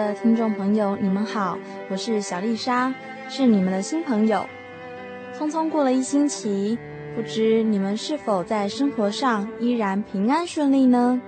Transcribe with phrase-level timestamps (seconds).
[0.00, 1.58] 的听众朋友，你们好，
[1.90, 2.92] 我是小丽莎，
[3.28, 4.46] 是你们的新朋友。
[5.38, 6.78] 匆匆过了一星期，
[7.14, 11.20] 不知你们是否在生活上依然平安顺利呢？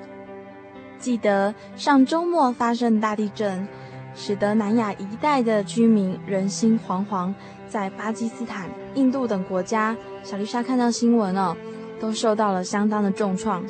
[0.98, 3.69] 记得上周末发生大地震，
[4.15, 7.34] 使得南亚一带的居民人心惶惶，
[7.69, 11.55] 在巴基斯坦、印度等国家，小丽莎看到新闻哦，
[12.00, 13.62] 都受到了相当的重创。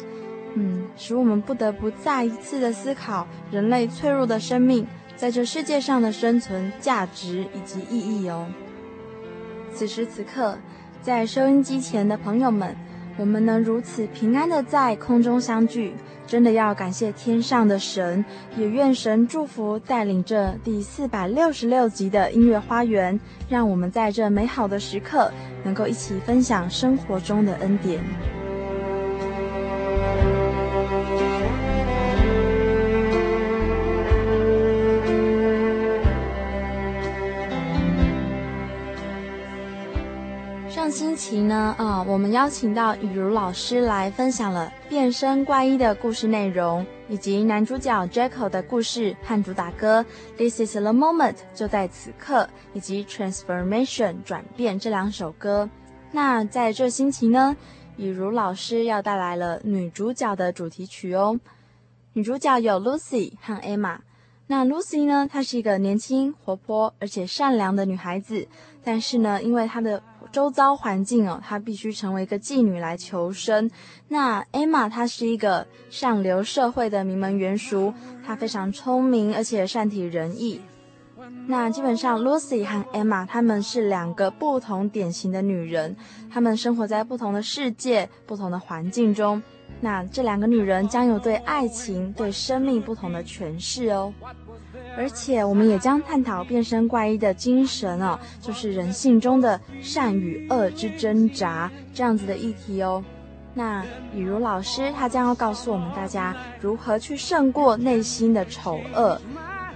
[0.55, 4.87] 嗯，使我们不得不再一次的思考人类脆弱的生命
[5.17, 8.47] 在这世界上的生存价值以及意义哦。
[9.73, 10.59] 此时此刻，
[11.01, 12.77] 在收音机前的朋友们，
[13.17, 15.95] 我们能如此平安的在空中相聚，
[16.27, 18.23] 真的要感谢天上的神，
[18.57, 23.19] 也愿神祝福带领这第四百六十六集的音乐花园，
[23.49, 25.31] 让我们在这美好的时刻
[25.65, 28.03] 能够一起分享生活中的恩典。
[41.23, 50.05] 期呢，啊、我们邀请到雨如老师来分享了变身怪医的故事内容，以及男主角 Jackal 的故事和主打歌
[50.37, 55.71] This is the moment 就在此刻，以及 Transformation 转变这两首歌。
[56.11, 57.57] 那在这星期呢，
[57.97, 61.39] 雨如老师要带来了女主角的主题曲哦。
[62.15, 63.99] 女主角有 Lucy 和 Emma。
[64.49, 68.49] 那 Lucy 呢，她是一个年轻、活泼而且善良的女孩子，
[68.83, 73.71] 但是呢，因为她的周遭环境哦，她必须成为一个妓女来求生。
[74.09, 77.93] 那 Emma 她是一个上流社会的名门媛淑，
[78.27, 80.61] 她非常聪明，而且善体人意。
[81.47, 85.95] 那基本上 Lucy 和 Emma 她们是两个不同典型的女人，
[86.31, 89.41] 她们生活在不同的世界、不同的环境中。
[89.81, 94.13] 那这两个女人将有对爱情、对生命不同的诠释哦。
[94.97, 103.03] 而且，我们也将探讨变身怪医的精神哦，就是人性中的善与恶之挣扎这样子的议题哦。
[103.55, 109.21] 那雨如老师他将要告诉我们大家如何去胜过内心的丑恶，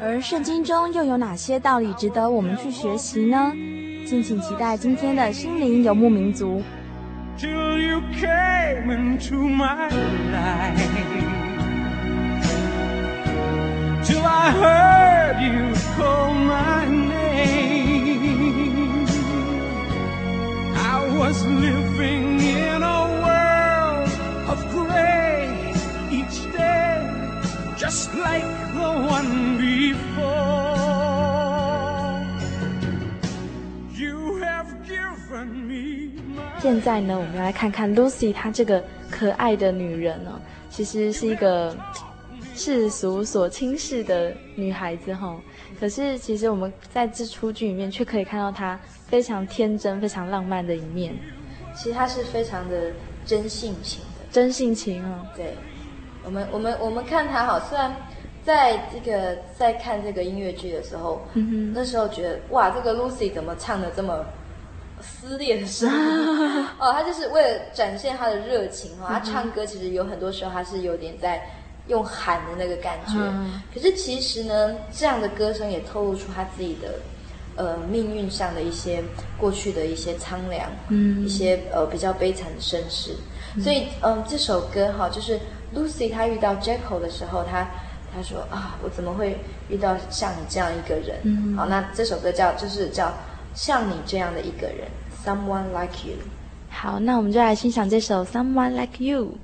[0.01, 3.53] 而圣经中又有哪些道理值得我们去学习呢？
[4.07, 6.63] 敬请期待今天的心灵游牧民族。
[7.39, 11.36] Till you came into my life.
[14.06, 17.22] Till I heard you call my name.
[20.76, 24.10] I was living in a world
[24.50, 25.48] of gray
[26.12, 27.02] each day,
[27.78, 28.44] just like
[28.74, 30.50] the one before.
[33.94, 41.76] You have given me my 现在呢，我们要来看看 Lucy 她这个可爱的女人呢、哦，其实是一个。
[42.57, 45.37] 世俗所轻视的女孩子哈，
[45.79, 51.15] 可是其实我们在这出剧里面却可以看到她非常天真、非常浪漫的一面。
[51.77, 52.91] 其实她是非常的
[53.27, 55.27] 真性情的，真性情啊。
[55.37, 55.55] 对，
[56.25, 57.95] 我们我们我们看她好，虽然
[58.43, 61.21] 在这个在看这个音乐剧的时候，
[61.75, 64.25] 那时候觉得哇，这个 Lucy 怎么唱的这么
[65.03, 66.67] 撕裂的声音？
[66.81, 71.47] 哦，他就是为了展现她的热情哈，他唱歌其实有很多时候他是有点在
[71.89, 76.95] 用喊的那个感觉，嗯、可是其实呢，这样的歌声也透露出他自己的。
[77.59, 79.03] 呃，命运上的一些
[79.39, 83.17] 过去的一些苍凉，嗯，一些呃比较悲惨的身世，
[83.55, 85.41] 嗯、所以嗯、呃，这首歌哈，就是
[85.75, 87.67] Lucy 她遇到 Jekyll 的时候，她
[88.15, 89.39] 她说啊，我怎么会
[89.71, 91.17] 遇到像你这样一个人？
[91.23, 93.11] 嗯，好，那这首歌叫就是叫
[93.55, 94.87] 像你这样的一个人
[95.25, 96.19] ，Someone Like You。
[96.69, 99.39] 好，那我们就来欣赏这首 Someone Like You。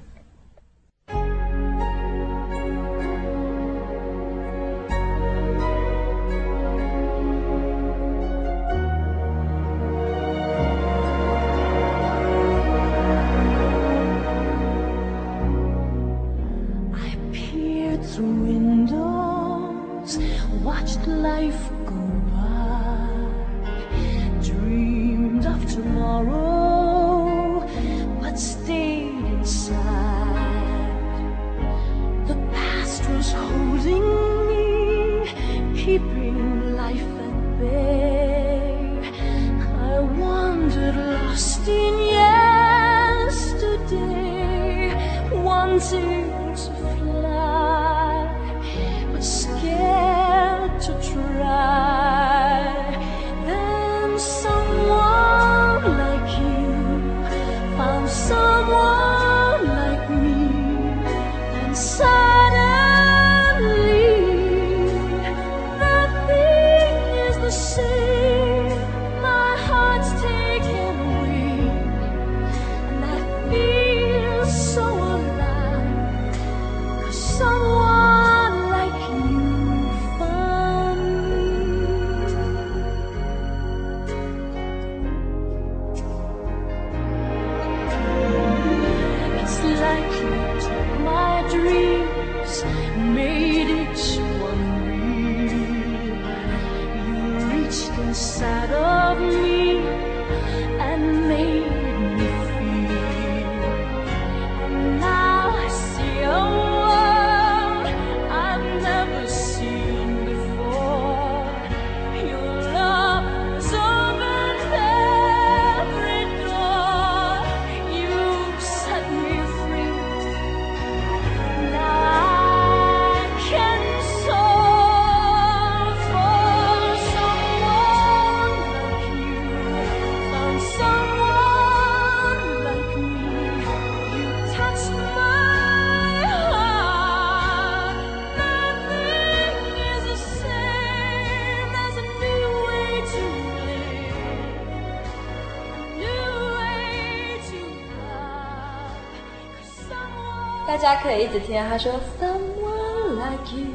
[150.82, 153.66] 家可以一直听到他说 Someone like you，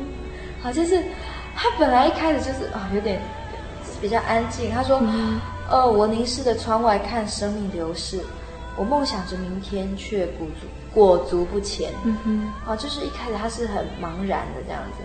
[0.62, 1.02] 好，就是
[1.56, 3.22] 他本来一开始就是啊、哦，有点
[4.02, 4.70] 比较安静。
[4.70, 5.40] 他说，嗯、
[5.72, 8.20] 哦，我凝视着窗外看生命流逝，
[8.76, 11.94] 我梦想着明天，却裹足裹足不前。
[12.04, 15.04] 嗯哼，啊、哦，就是一开始他是很茫然的这样子。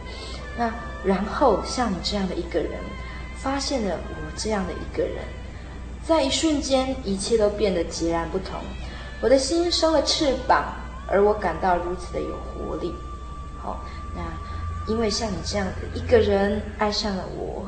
[0.58, 0.70] 那
[1.04, 2.72] 然后像你这样的一个人，
[3.36, 5.18] 发现了我这样的一个人，
[6.04, 8.58] 在一瞬间，一切都变得截然不同。
[9.20, 10.74] 我的心生了翅膀。
[11.12, 12.94] 而我感到如此的有活力，
[13.60, 13.78] 好，
[14.16, 17.66] 那因为像你这样的一个人爱上了我，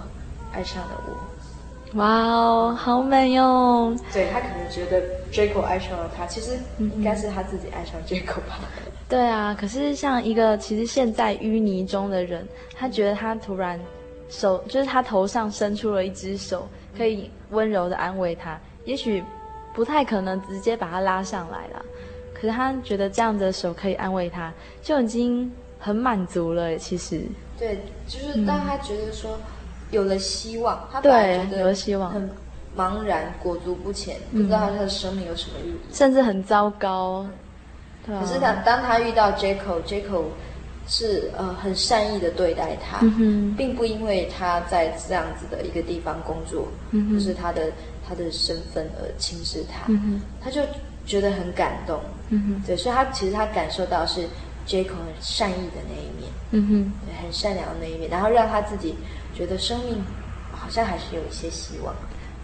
[0.50, 3.94] 爱上了我，哇哦，好美哦！
[4.12, 8.58] 对，他可能觉得 Jekyll 爱上了他，其实应该是他自己爱上 Jekyll 吧？
[9.08, 13.78] 对啊，可是像一个其实陷在淤泥中的人，他觉得他突然
[14.30, 19.22] 手，就是他头上伸出了一只手，可以温柔的安慰他，也许
[19.74, 21.84] 不太可能直接把他拉上来了。
[22.44, 26.76] 可是他觉得这样的手可以安慰他，就已经很满足了。
[26.76, 27.22] 其实，
[27.58, 29.38] 对，就是当他觉得说
[29.90, 32.30] 有了希望，嗯、他本来觉得有了希望，很
[32.76, 37.26] 茫然、裹足不前，嗯、不知道他的生命有什么意义，甚至很糟糕。
[38.04, 40.24] 对啊、可是他当他遇到 Jekyll，Jekyll
[40.86, 47.72] 是呃很善意的对待他，嗯、并不因为他在这样子的一个地方工作，嗯、就是他的
[48.06, 50.60] 他的身份而轻视他，嗯、他就。
[51.04, 54.23] 觉得很感动，嗯哼，对，所以他其实他感受到是
[54.66, 58.94] Jekyll 很善意的那一面，嗯哼，对，很善良的那一面，然后让他自己
[59.34, 60.02] 觉得生命
[60.52, 61.94] 好像还是有一些希望。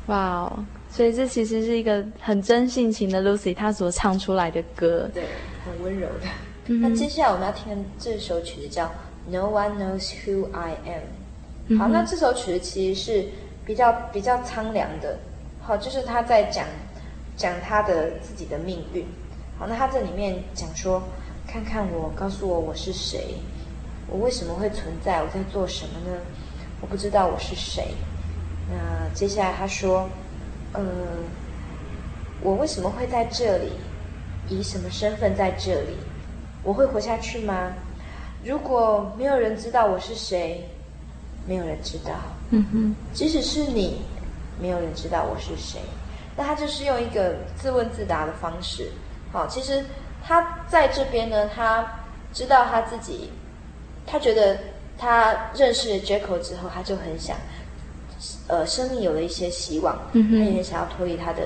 [0.06, 5.22] 哇哦，所以这其实是一个很真性情的 Lucy 她所唱出来的歌，对，
[5.64, 6.26] 很温柔的。
[6.66, 8.86] 嗯、那接下来我们要听的这首曲子叫
[9.28, 11.78] 《No one knows who I am。
[11.78, 13.28] 好，那这首曲子其实是
[13.64, 15.18] 比较比较苍凉的，
[15.62, 16.66] 好，就是他在讲
[17.40, 19.02] 讲他的自己的命运。
[19.58, 21.02] 好，那他这里面讲说，
[21.48, 23.36] 看看我，告诉我我是谁，
[24.06, 26.18] 我为什么会存在，我在做什么呢？
[26.82, 27.94] 我不知道我是谁。
[28.68, 30.06] 那接下来他说，
[30.74, 30.82] 呃，
[32.42, 33.72] 我为什么会在这里？
[34.50, 35.96] 以什么身份在这里？
[36.62, 37.72] 我会活下去吗？
[38.44, 40.68] 如果没有人知道我是谁，
[41.46, 42.12] 没有人知道。
[42.50, 44.02] 嗯哼，即使是你，
[44.60, 45.80] 没有人知道我是谁。
[46.40, 48.88] 那他就是用一个自问自答的方式。
[49.30, 49.84] 好，其实
[50.24, 51.86] 他在这边呢，他
[52.32, 53.30] 知道他自己，
[54.06, 54.56] 他觉得
[54.96, 57.36] 他认识了 Jekyll 之后，他就很想，
[58.48, 59.98] 呃，生命有了一些希望。
[60.12, 61.42] 嗯，他也很想要脱离他的。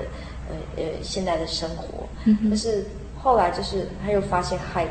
[0.47, 2.85] 呃呃，现在的生活，嗯、但是
[3.19, 4.85] 后来就是他又发现 Hide，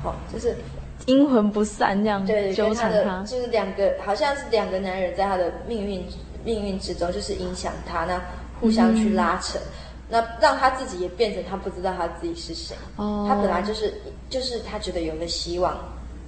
[0.00, 0.54] 好、哦，就是
[1.06, 6.06] 阴魂不散这样，对，纠缠他，就是两个好像是两个男人在他的命运
[6.44, 8.22] 命运之中，就是影响他，那
[8.64, 9.70] 互相去拉扯，嗯、
[10.08, 12.76] 那让他自己也变成他不知道他自己是谁。
[12.96, 13.94] 哦，他本来就是
[14.30, 15.76] 就是他觉得有了希望，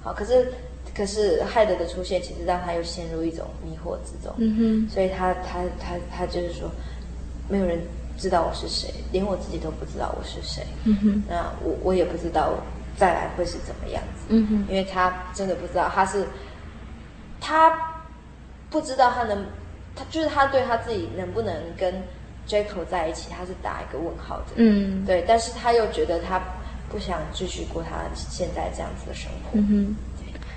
[0.03, 0.53] 好，可是
[0.95, 4.33] 可是 Hyde 的出现，其实让他又陷入一种迷惑之中。
[4.37, 6.69] 嗯哼，所以他他他他就是说，
[7.49, 7.79] 没有人。
[8.19, 10.63] 知道我是谁，连我自己都不知道我是谁。
[10.85, 12.55] 嗯哼，那我我也不知道
[12.97, 14.25] 再来会是怎么样子。
[14.29, 16.25] 嗯哼，因为他真的不知道，他是
[17.39, 17.71] 他
[18.71, 19.45] 不知道他能，
[19.95, 21.93] 他就是他对他自己能不能跟
[22.47, 24.45] Jekyll 在一起，他是打一个问号的。
[24.55, 26.41] 嗯，对，但是他又觉得他
[26.89, 29.59] 不想继续过他现在这样子的生活。
[29.59, 29.95] 嗯哼，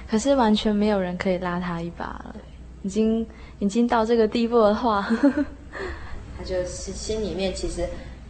[0.08, 2.36] 可是完全没有人可以拉他一把了，
[2.82, 3.26] 已经
[3.58, 5.06] 已经到这个地步的话。
[6.38, 7.86] 他就是心里面其实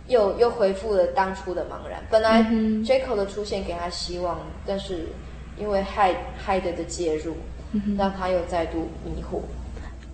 [0.09, 2.03] 又又恢复了当初的茫然。
[2.11, 2.43] 本来
[2.85, 5.07] Jekyll 的出现给他希望，嗯、但是
[5.57, 7.37] 因为 Hyde Hyde 的介入，
[7.73, 9.41] 嗯、让他又再度迷惑，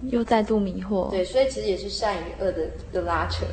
[0.03, 1.11] 又再度迷惑。
[1.11, 3.45] 对，所以其实也是善与恶的的拉扯。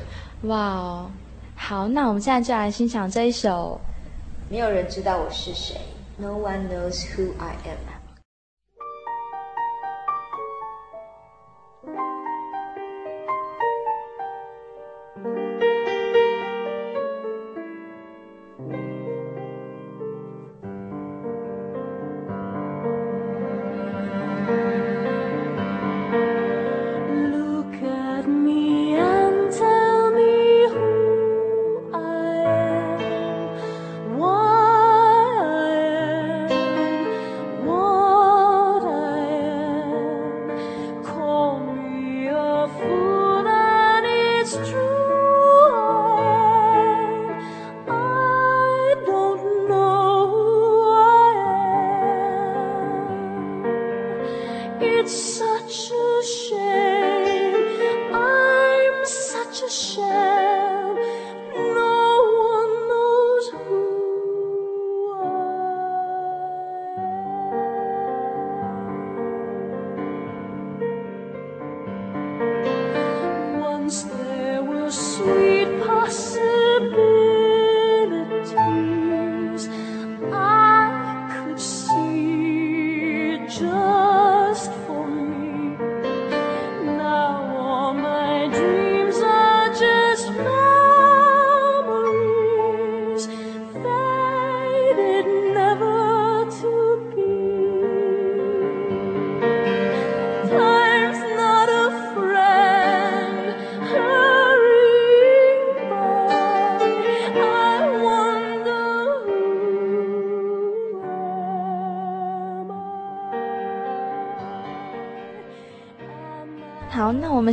[0.43, 1.11] 哇哦，
[1.55, 3.79] 好，那我们现在就来欣赏这一首。
[4.49, 5.75] 没有人知道我是谁
[6.17, 7.92] ，No one knows who I am。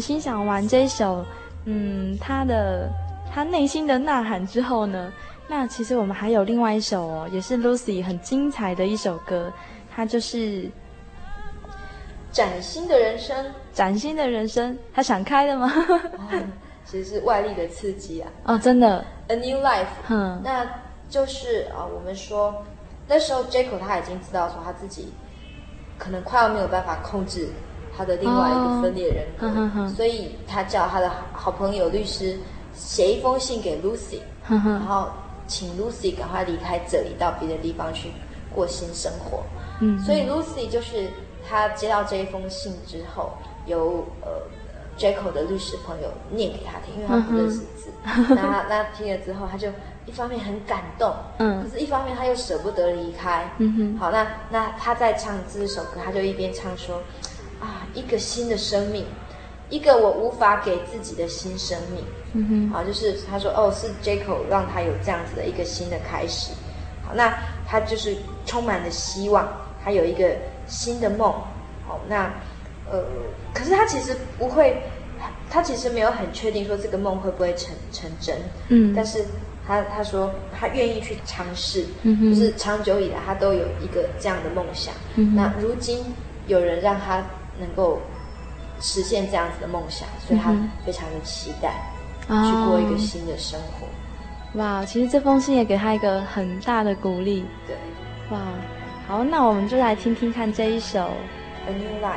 [0.01, 1.23] 们欣赏完这一首，
[1.67, 2.91] 嗯，他的
[3.31, 5.13] 他内心的呐喊之后呢，
[5.47, 9.53] 那其实我们还有另外一首哦，也是 Lucy 很精彩的一首歌，
[9.95, 10.63] 它就是
[12.33, 13.45] 《崭新的人生》。
[13.75, 15.71] 崭新的人生，他想开了吗？
[16.17, 16.41] 哦，
[16.87, 18.33] 其实是外力的刺激啊！
[18.45, 19.85] 哦，真的，A New Life。
[20.09, 20.67] 嗯，那
[21.11, 22.65] 就是啊，我们说
[23.07, 25.13] 那时候 Jekyll 他已经知道说他自己
[25.99, 27.51] 可能快要没有办法控制。
[28.01, 29.47] 他的另外一个分裂人格
[29.83, 32.39] ，oh, 所以他叫他的好朋友律师
[32.75, 35.11] 写一封信给 Lucy，然后
[35.47, 38.11] 请 Lucy 赶快离开这里，到别的地方去
[38.55, 39.43] 过新生活。
[39.81, 41.11] 嗯，所以 Lucy 就是
[41.47, 43.33] 他接到这一封信之后，
[43.67, 44.31] 由呃
[44.97, 47.91] Jaco 的律师朋友念给他听，因为他不认识字。
[48.31, 49.69] 那他那听了之后，他就
[50.07, 53.47] 一方面很感动，嗯，可是一方面他又舍不得离开。
[53.59, 57.03] 嗯哼，好，那那他在唱这首歌，他就一边唱说，啊，
[57.95, 59.05] 一个新的生命，
[59.69, 62.05] 一个我无法给自己的新生命。
[62.33, 66.53] 嗯哼，啊，就是他说，哦，是 Jaco 让他有这样子的一个新的开始。
[67.05, 68.17] 好，那他就是
[68.47, 69.49] 充满了希望，
[69.85, 71.33] 他有一个新的梦。
[71.87, 72.31] 好，那。
[72.93, 73.05] 呃，
[73.55, 74.83] 可是他其实不会，
[75.49, 78.37] 他其实没有很确定说这个梦会不会成成真。
[78.67, 79.25] 嗯，但是
[79.65, 80.29] 他他说
[80.59, 84.93] 他愿意去尝试，嗯，就是长久以来他都有一个这样的梦想。
[85.15, 86.05] 嗯，那如今
[86.49, 87.25] 有人让他
[87.61, 88.01] 能够
[88.81, 90.53] 实现这样子的梦想，所以他
[90.85, 91.75] 非常的期待
[92.27, 93.87] 去过一个新的生活。
[94.59, 97.45] 哇，其实这封信也给他一个很大的鼓励。
[97.67, 97.77] 对，
[98.31, 98.41] 哇，
[99.07, 100.99] 好，那我们就来听听看这一首
[101.69, 102.17] 《A New Life》。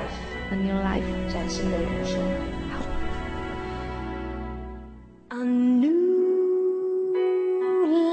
[0.52, 1.02] A new life，
[1.34, 2.20] 崭新的人生。
[2.70, 2.80] 好。
[5.30, 5.90] A new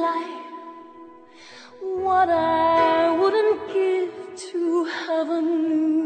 [0.01, 0.47] life,
[2.03, 4.11] what I wouldn't give
[4.53, 6.00] to have a new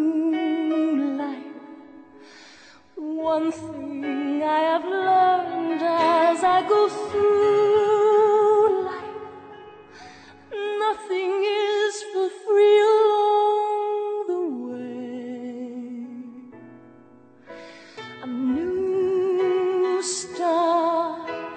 [3.25, 9.17] One thing I have learned as I go through life,
[10.53, 12.81] nothing is for free.
[12.97, 15.07] Along the way.
[18.25, 21.57] A new start,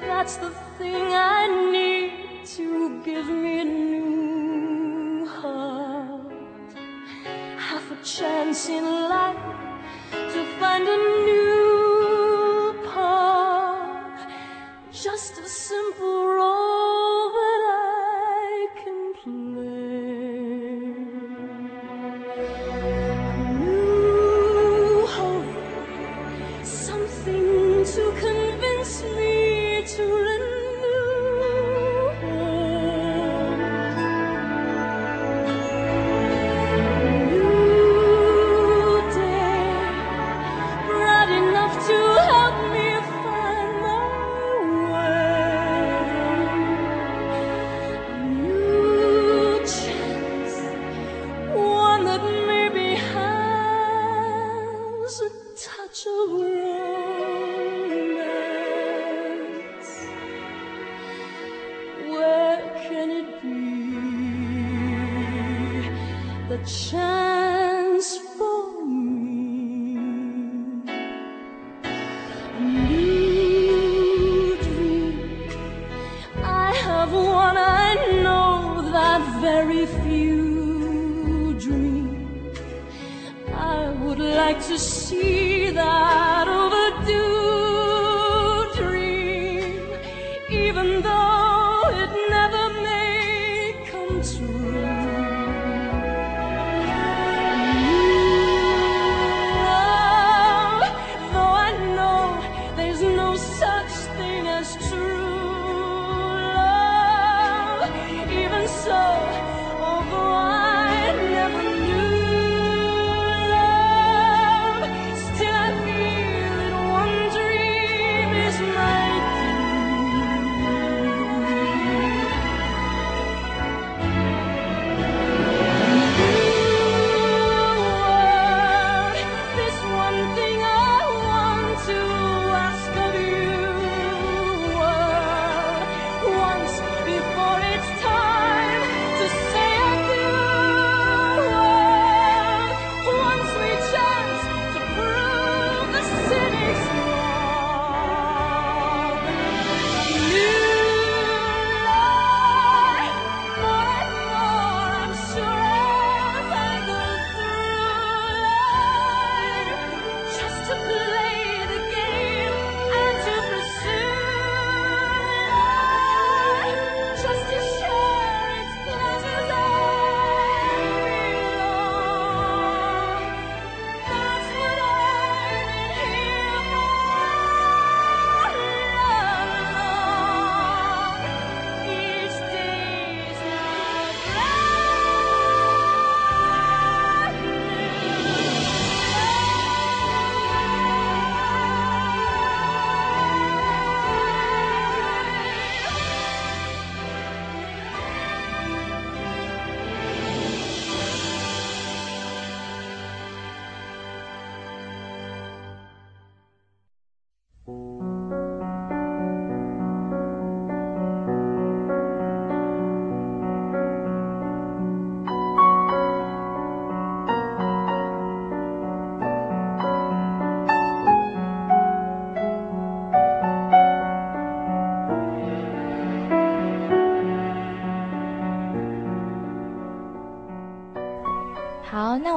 [0.00, 6.32] that's the thing I need to give me a new heart.
[7.56, 9.65] Half a chance in life
[10.60, 14.20] find a new part.
[14.90, 16.75] Just a simple role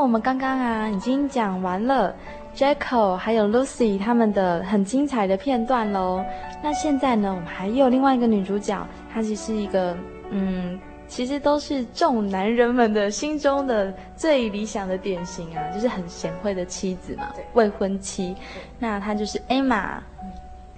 [0.08, 2.16] 们刚刚啊已经讲完了
[2.56, 6.24] Jacko 还有 Lucy 他们的很精彩的片段喽。
[6.62, 9.96] 那现在呢，我们还有另外一个女主角，她其实是一个
[10.30, 10.80] 嗯。
[11.08, 18.36] 其实都是众男人们的心中的最理想的典型啊，就是很贤惠的妻子嘛，未婚妻。
[18.78, 19.98] 那她就是 Emma。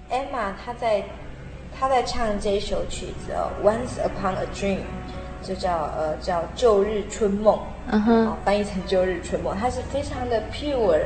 [0.09, 1.03] Emma 她在
[1.77, 4.79] 她在唱这首曲子哦，Once Upon a Dream，
[5.41, 9.55] 就叫呃叫旧日春梦，嗯哼、哦，翻译成旧日春梦。
[9.59, 11.01] 它是非常的 pure，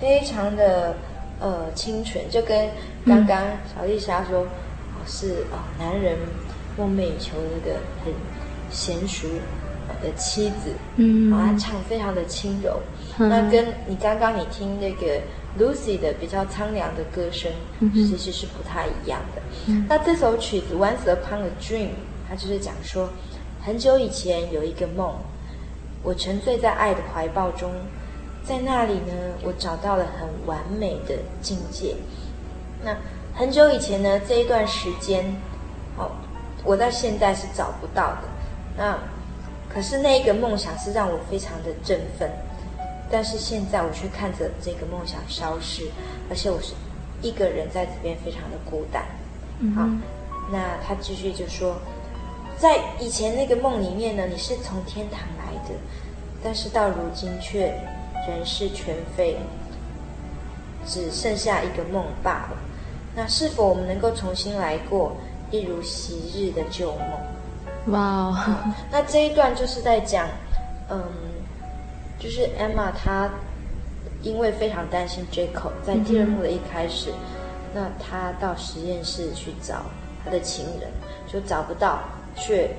[0.00, 0.94] 非常的
[1.40, 2.68] 呃清纯，就跟
[3.06, 3.42] 刚刚
[3.74, 6.16] 小丽莎说，嗯、是哦男人
[6.76, 8.12] 梦寐以求的一个很。
[8.70, 9.26] 娴熟
[10.02, 12.78] 的妻子，嗯，啊，他唱非常的轻柔，
[13.18, 15.18] 嗯、那跟你刚刚你听那个
[15.58, 19.40] Lucy 的比较苍凉的歌声，嗯、其实是不太一样的。
[19.68, 21.88] 嗯、那这首曲子 Once Upon a Dream，
[22.28, 23.08] 它就是讲说，
[23.68, 25.14] 很久以前有一个梦，
[26.02, 27.70] 我沉醉在爱的怀抱中，
[28.42, 31.94] 在那里呢，我找到了很完美的境界。
[32.82, 32.96] 那
[33.34, 35.22] 很久以前呢，这一段时间，
[35.98, 36.10] 哦，
[36.64, 38.22] 我在现在是找不到的。
[38.74, 38.98] 那，
[39.68, 42.30] 可是那个梦想是让我非常的振奋，
[43.10, 45.82] 但是现在我却看着这个梦想消失，
[46.30, 46.72] 而且我是
[47.20, 49.04] 一个人在这边非常的孤单。
[49.76, 49.86] 好，
[50.50, 51.76] 那他继续就说，
[52.58, 55.74] 在以前那个梦里面呢，你是从天堂来的，
[56.42, 57.66] 但是到如今却
[58.26, 59.36] 人事全非，
[60.84, 62.56] 只剩下一个梦罢了。
[63.14, 65.16] 那是否我们能够重新来过，
[65.50, 67.92] 一如昔日的旧梦？
[67.92, 70.28] 哇 Wow、嗯，那这一段就是在讲，
[70.90, 71.00] 嗯，
[72.18, 73.30] 就是 Emma 她
[74.22, 77.12] 因为非常担心 Jaco，在第二幕的一开始，
[77.72, 79.84] 那她到实验室去找
[80.24, 80.90] 她的情人，
[81.26, 82.00] 就找不到，
[82.38, 82.70] 却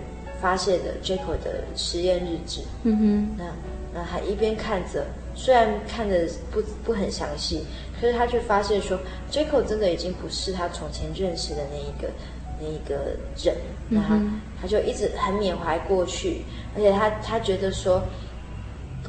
[0.42, 2.62] 发现了 Jaco 的实验日志。
[2.84, 3.46] 嗯哼，那
[3.94, 7.66] 那还一边看着，虽然看着不不很详细，
[8.00, 8.98] 可是他却发现说
[9.32, 12.10] ，Jaco 真的已经不是他从前认识的那一个。
[12.62, 13.56] 那一个人，
[13.88, 14.22] 那他
[14.62, 16.44] 他就一直很缅怀过去，
[16.76, 18.04] 而且他他觉得说，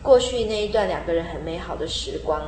[0.00, 2.40] 过去那一段两个人很美好的时光，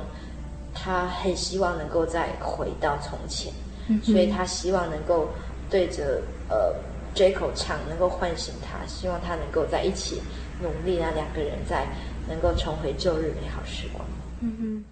[0.73, 3.53] 他很希望能够再回到从前，
[3.89, 5.29] 嗯、所以他希望能够
[5.69, 6.73] 对着呃
[7.15, 10.23] Jaco 唱，能够唤醒他，希望他能够在一起
[10.61, 11.87] 努力，让两个人再
[12.29, 14.05] 能够重回旧日美好时光。
[14.41, 14.92] 嗯哼。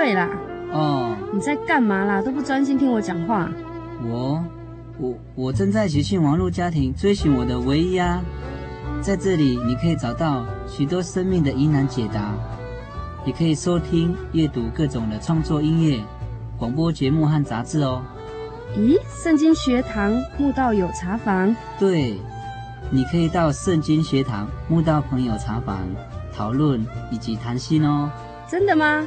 [0.00, 0.30] 对啦？
[0.72, 2.22] 哦，你在干嘛啦？
[2.22, 3.50] 都不专心听我讲话。
[4.02, 4.42] 我，
[4.98, 8.22] 我，我正在学信网络家庭追寻我的唯一啊！
[9.02, 12.32] 在这里，你可以找到许多生命的疑难解答，
[13.26, 16.02] 也可以收听、阅读各种的创作音乐、
[16.56, 18.02] 广播节目和杂志哦。
[18.74, 21.54] 咦，圣经学堂慕道友茶房？
[21.78, 22.16] 对，
[22.88, 25.76] 你可以到圣经学堂慕道朋友茶房。
[26.32, 28.08] 讨论以及谈心哦，
[28.48, 29.06] 真的吗？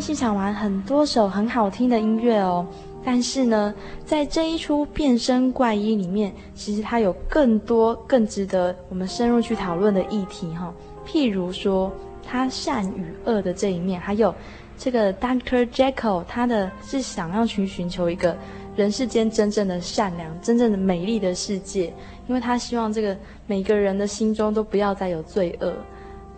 [0.00, 2.66] 欣赏完很多首很好听的音乐哦，
[3.04, 10.72] 但是呢，在这一出变身怪医里面，其实它有更多更值得我们深入去讨论的议题哈、
[11.06, 11.92] 譬如说，
[12.24, 14.34] 他善与恶的这一面，还有
[14.76, 15.66] 这个 Dr.
[15.66, 18.36] Jekyll，他的是想要去寻求一个
[18.76, 21.92] 人世间真正的善良、真正的美丽的世界，
[22.28, 25.72] 因为他希望这个每个人的心中都不要再有罪恶。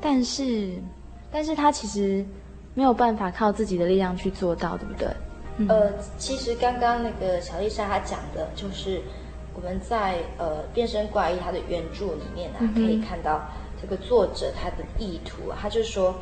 [0.01, 0.71] 但是，
[1.31, 2.25] 但是他其实。
[2.75, 5.09] 没有办法靠自己的力量去做到，对不对？
[5.59, 9.01] 嗯、呃，其实刚刚那个小丽莎她讲的，就是
[9.55, 13.43] 我们在呃变身怪医他的原著里面啊，嗯、可以看到
[13.81, 16.15] 这个作者他的意图啊，他就说，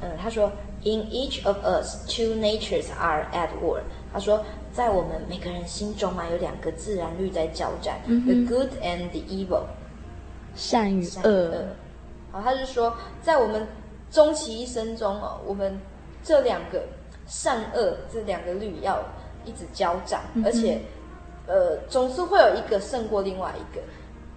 [0.00, 0.50] 嗯，他说
[0.82, 3.80] ，In each of us, two natures are at war。
[4.12, 9.62] 他说，在我们每个人心中啊，有两个自然律在交战，嗯、the good and the evil，
[10.56, 11.66] 善与恶。
[12.32, 13.64] 好，他就说，在我们
[14.10, 15.78] 终其一生中哦，我们
[16.22, 16.82] 这两个
[17.26, 19.02] 善恶这两个律要
[19.44, 20.80] 一直交战，嗯、而且，
[21.46, 23.80] 呃，总是会有一个胜过另外一个。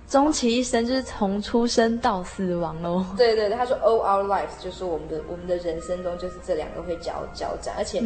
[0.08, 3.04] 终其一生就是从出生到死亡喽。
[3.18, 8.02] 对对对，他说 all our lives 就是我们的我们的人生中就是这两个会交交战，而且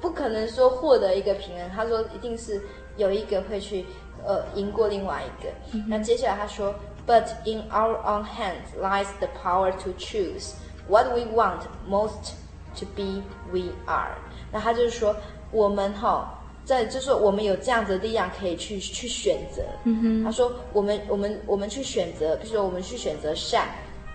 [0.00, 1.70] 不可能说获得一个平衡。
[1.70, 2.60] 他说一定是
[2.96, 3.84] 有一个会去
[4.24, 5.50] 呃赢过另外一个。
[5.74, 6.74] 嗯、那接下来他说
[7.06, 10.54] ，But in our own hands lies the power to choose
[10.88, 12.34] what we want most。
[12.74, 14.16] To be, we are。
[14.50, 15.14] 那他就是说，
[15.50, 19.62] 我们哈在就是我们有这样子的力量可以去去选择。
[19.84, 20.24] 嗯哼。
[20.24, 23.68] 他说，我们我们我们去选择，比如说我们去选择善，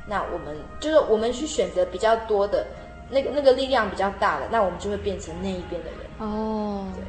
[0.08, 2.66] 那我们就是我们去选择比较多的
[3.12, 6.00] 那个那个力量比较大的，那我们就会变成那一边的人。
[6.20, 6.88] 哦。
[6.96, 7.04] 对。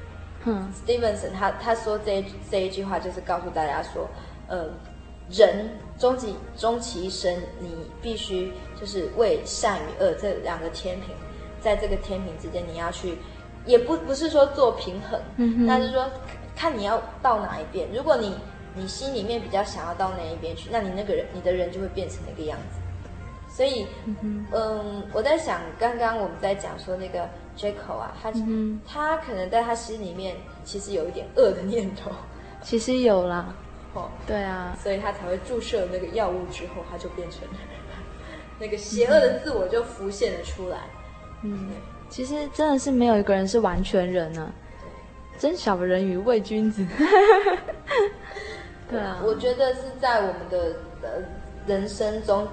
[0.52, 0.70] 嗯。
[0.86, 4.06] Stevenson 他他说这一这一句话就是告诉大家说，
[4.48, 4.66] 呃，
[5.30, 7.70] 人终其终其一生，你
[8.02, 11.14] 必须就是为善与恶这两个天平。
[11.60, 13.16] 在这个天平之间，你要去，
[13.66, 16.08] 也不不是说做平衡，嗯哼，但是说
[16.56, 17.88] 看你要到哪一边。
[17.94, 18.34] 如果你
[18.74, 22.78] 你心里面比较想要到哪一边去，那你那个人你的人就会变成那个样子。
[23.50, 32.10] 所以，嗯，嗯，我在想，刚刚我们在讲说那个 Jekyll 啊，他、嗯、他可能在他心里面其实有一点恶的念头，
[32.62, 33.52] 其实有啦，
[33.94, 37.40] 哦，对啊，所以他才会注射那个药物之后，他就变成
[38.60, 40.78] 那个邪恶的自我就浮现了出来。
[40.78, 40.97] 嗯，
[42.08, 44.52] 其实真的是没有一个人是完全人呢、啊。
[45.38, 46.84] 真小人与伪君子。
[48.90, 51.08] 对啊，我觉得是在我们的呃
[51.66, 52.48] 人生中，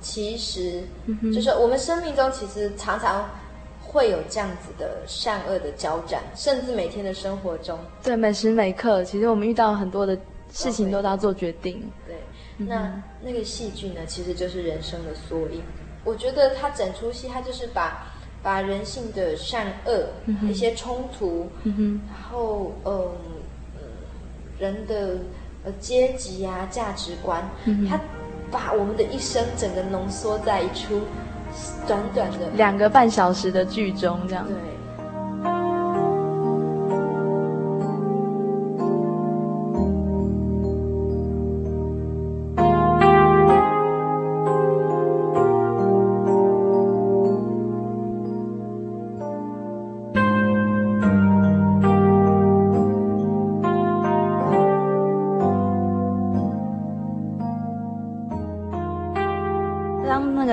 [0.00, 0.82] 其实
[1.34, 3.28] 就是我们生命中，其实常常
[3.82, 10.16] 会有这样子的善恶的交战，甚至每天的生活中，对，每时每刻，其实我们遇到很多的
[10.52, 11.82] 事情都要做决定。
[12.06, 12.16] 对，
[12.56, 15.60] 那那个戏剧呢，其实就是人生的缩影。
[16.04, 18.06] 我觉得他整出戏，他就是把
[18.42, 20.06] 把人性的善恶、
[20.42, 23.10] 一些冲突，然后嗯
[24.58, 25.16] 人的。
[25.62, 28.00] 呃，阶级啊，价值观，嗯，他
[28.50, 31.02] 把我们的一生整个浓缩在一出
[31.86, 34.46] 短短的两个半小时的剧中，这样。
[34.48, 34.56] 对。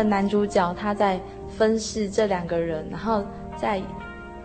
[0.07, 3.23] 男主角他在分饰这两个人，然后
[3.55, 3.81] 在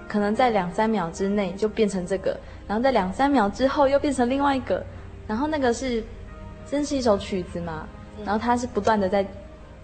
[0.08, 4.84] 可能在两三秒之内就变成这个，然后在两三秒之后又变成另外一个，
[5.26, 6.04] 然后那个是
[6.66, 7.86] 真是一首曲子嘛？
[8.24, 9.26] 然后他是不断的在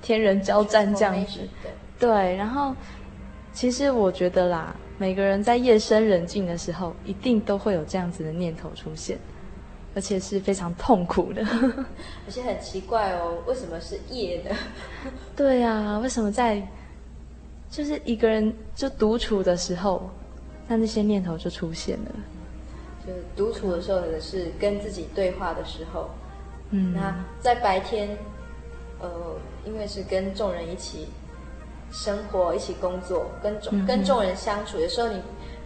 [0.02, 1.40] 天人交战这样子，
[1.98, 2.36] 对。
[2.36, 2.74] 然后
[3.52, 9.18] 其实我觉得啦，每个人在夜深人静的时候，一定都会有这样子的念头出现。
[9.98, 11.42] 而且是非常痛苦的，
[12.24, 14.54] 而且很奇怪哦，为什么是夜的？
[15.34, 16.64] 对呀、啊，为什么在
[17.68, 20.08] 就是一个人就独处的时候，
[20.68, 22.12] 那那些念头就出现了？
[23.04, 26.08] 就是独处的时候，也是跟自己对话的时候。
[26.70, 28.16] 嗯，那在白天，
[29.00, 29.10] 呃，
[29.66, 31.08] 因为是跟众人一起
[31.90, 35.20] 生活、一起工作，跟众、嗯、跟众人相处的时候，你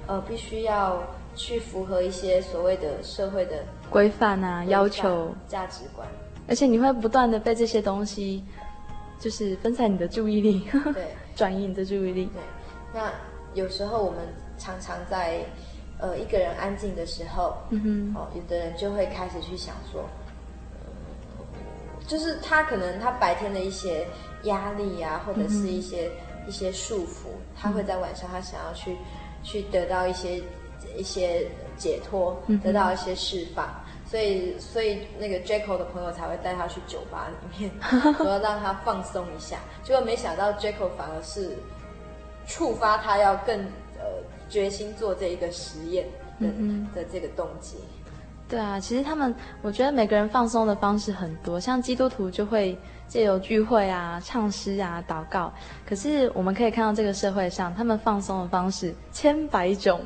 [0.07, 1.03] 呃必须要
[1.35, 3.63] 去符合一些所谓的社会的。
[3.93, 5.35] 规范啊，要求。
[5.47, 6.09] 价值观，
[6.49, 8.43] 而且你会不断的被这些东西，
[9.21, 12.25] 就是分散你的注意力，对， 转移你的注意力。
[12.33, 12.43] 对，
[12.95, 13.13] 那
[13.55, 14.21] 有时候我们
[14.59, 15.45] 常常在
[15.99, 20.03] 呃一个人安静的时候，嗯哼，哦，有的人就会开始去想说，
[20.81, 24.07] 呃、就是他可能他白天的一些
[24.45, 26.11] 压力啊，或者是一些、
[26.43, 28.97] 嗯、一些束缚，他会在晚上他想要去
[29.43, 30.43] 去得到一些
[30.97, 33.69] 一些解脱，得到一些释放。
[34.13, 37.71] 嗯所以，所以那个 Jaco 的朋友才会带他去酒吧里面，
[38.19, 39.57] 说要让他放松一下。
[39.83, 41.57] 结果没想到 Jaco 反而是
[42.47, 43.59] 触发他要更
[43.99, 44.05] 呃
[44.51, 46.05] 决心做这一个实验
[46.39, 47.79] 的、嗯、的这个动机。
[48.49, 52.77] 对啊，其实他们，我觉得每个人放松的方式很多，像基督徒就会
[53.09, 55.51] 借由聚会啊、唱诗啊、祷告。
[55.87, 60.03] 可是我们可以看到这个社会上，他们放松的方式千百种。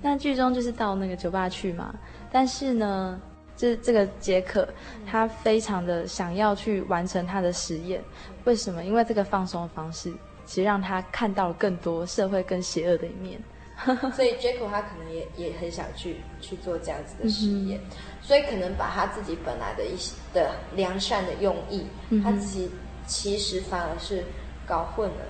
[0.00, 1.94] 那剧中就是到那个酒吧去嘛，
[2.32, 3.20] 但是呢。
[3.60, 4.66] 这这个杰克，
[5.06, 8.02] 他非常的想要去完成他的实验。
[8.44, 8.82] 为什么？
[8.82, 10.10] 因为这个放松的方式，
[10.46, 13.38] 其实让他看到了更多社会更邪恶的一面。
[14.16, 17.90] 所以杰克他可能也也很想去去做这样子的实验，嗯，
[18.22, 22.70] 所以可能把他自己本来的一些的良善的用意，嗯，他其
[23.06, 24.24] 其实反而是
[24.66, 25.26] 搞混了。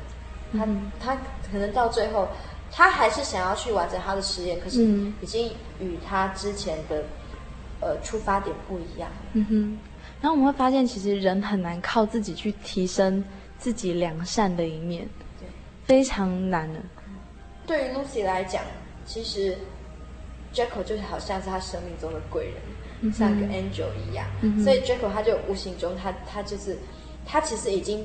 [0.53, 1.17] 他，嗯，他
[1.51, 2.29] 可能到最后，
[2.71, 4.85] 他还是想要去完成他的实验，可是
[5.21, 7.03] 已经与他之前的。
[7.81, 9.11] 呃，出发点不一样。
[9.33, 9.79] 嗯哼，
[10.21, 13.25] 然后我们会发现，其实人很难靠自己去提升
[13.59, 15.09] 自己良善的一面，
[15.39, 15.49] 对，
[15.85, 16.81] 非常难的。
[17.67, 18.63] 对于 Lucy 来讲，
[19.05, 19.57] 其实
[20.53, 22.55] Jacko 就好像是他生命中的贵人，
[23.01, 24.27] 嗯、像个 angel 一样。
[24.43, 26.77] 嗯、所以 Jacko 他就无形中，他他就是
[27.25, 28.05] 他其实已经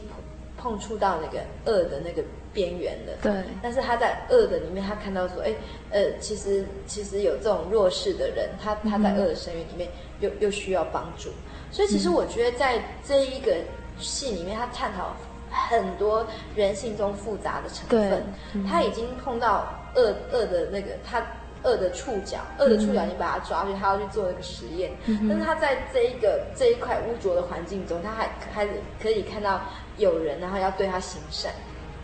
[0.58, 2.24] 碰触到那个恶的那个。
[2.56, 5.53] 边缘的，对，但是他在恶的里面，他看到说，哎，
[5.91, 9.89] 呃，其实其实有这种弱势的人，他他在恶的深渊里面
[10.22, 11.30] 又又需要帮助，
[11.70, 13.58] 所以其实我觉得在这一个
[13.99, 15.14] 戏里面，他探讨
[15.51, 16.26] 很多
[16.56, 18.24] 人性中复杂的成分，
[18.66, 21.22] 他已经碰到恶恶的那个他
[21.64, 24.91] 恶的触角，恶的触角，你把他抓去，他要去做那个实验，
[25.28, 28.68] 但是他在这一个这一块污浊的环境中，他还还
[29.01, 29.62] 可以看到
[29.97, 31.51] 有人，然后要对他行善。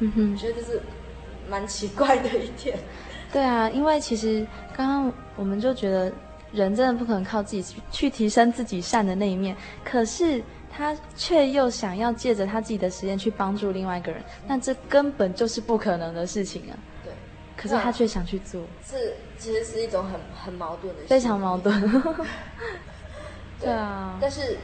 [0.01, 0.81] 嗯哼，觉得这是
[1.47, 2.77] 蛮奇怪的一点。
[3.31, 4.45] 对啊，因为其实
[4.75, 6.11] 刚刚我们就觉得
[6.51, 16.73] 人真的不可能靠自己去去提升自己善的那一面，可是他却又想要借着他自己的实验去帮助另外一个人，那这根本就是不可能的事情啊。
[17.03, 17.13] 对，
[17.55, 21.79] 可是他却想去做，是其实是一种很很矛盾的事，非常矛盾。
[23.61, 24.57] 对啊，但是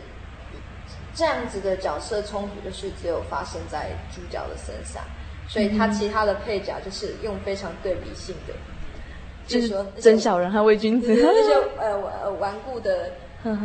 [1.13, 5.03] 这样子的角色冲突就是只有发生在主角的身上。
[5.47, 8.53] 所以他其他的配角就是用非常对比性的，
[9.47, 11.15] 就是说真小人和伪君子那
[11.47, 11.93] 些 呃
[12.23, 13.11] 呃顽固的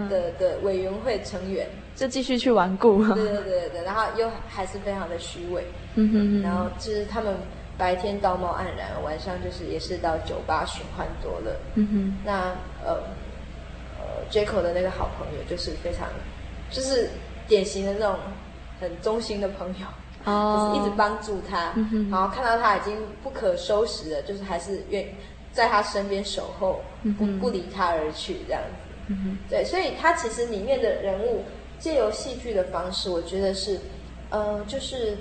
[0.09, 1.67] 的的委员会成员，
[1.97, 3.05] 就继续去顽固。
[3.15, 5.65] 对对对对，然后又还是非常的虚伪。
[5.97, 6.43] 嗯哼哼。
[6.43, 7.35] 然后就是他们
[7.77, 11.57] 白天道貌岸然，晚上就是也是到酒吧寻欢作乐。
[11.75, 12.19] 嗯哼。
[12.25, 12.55] 那
[12.85, 13.03] 呃
[13.99, 16.09] 呃，Jaco 的那个好朋友就是非常，
[16.71, 17.11] 就是
[17.49, 18.17] 典型的那种
[18.81, 19.87] 很忠心的朋友。
[20.25, 20.73] 哦。
[20.75, 22.11] 就是一直帮助他，嗯哼。
[22.11, 25.07] 然后看到他已经不可收拾了，就是还是愿
[25.53, 26.81] 在他身边守候，
[27.19, 28.93] 不不离他而去这样子。
[29.09, 29.39] 嗯哼。
[29.49, 31.45] 对，所以他其实里面的人物
[31.79, 33.79] 借由戏剧的方式，我觉得是，
[34.31, 35.17] 呃，就是。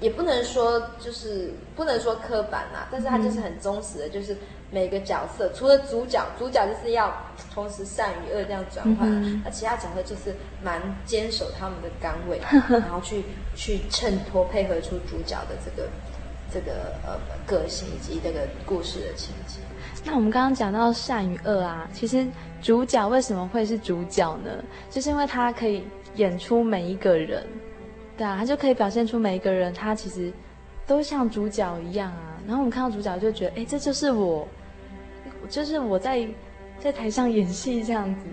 [0.00, 4.36] 也不能说就是不能说刻板啦，但是他就是很忠实的，就是
[4.74, 7.14] 每个角色，除了主角，主角就是要
[7.54, 13.22] 同时善与恶这样转换，那其他角色就是蛮坚守他们的岗位， 然后去
[13.54, 15.88] 去衬托配合出主角的这个
[16.52, 17.16] 这个呃
[17.46, 19.60] 个性以及这个故事的情节。
[20.04, 22.26] 那我们刚刚讲到善与恶啊，其实
[22.60, 24.50] 主角为什么会是主角呢？
[24.90, 25.84] 就是因为他可以
[26.16, 27.46] 演出每一个人。
[28.16, 30.32] 对啊，他就可以表现出每一个人，他其实
[30.86, 32.36] 都像主角一样啊。
[32.46, 34.46] 然后我们看到主角就觉得，哎，这就是我，
[35.48, 36.26] 就是我在
[36.78, 38.26] 在台上演戏这样子，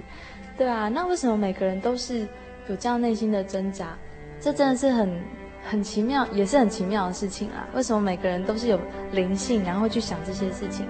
[0.57, 0.89] 对啊。
[0.89, 2.28] 那为什么每个人都是
[2.68, 3.97] 有这样内心的挣扎？
[4.39, 5.22] 这真的是很
[5.64, 7.68] 很奇妙，也是很奇妙的事情啊。
[7.74, 8.80] 为什么每个人都是有
[9.12, 10.88] 灵性，然后去想这些事情？